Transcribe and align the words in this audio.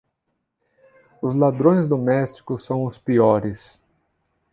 Os 1.21 1.35
ladrões 1.35 1.87
domésticos 1.87 2.65
são 2.65 2.85
os 2.85 2.97
piores. 2.97 3.79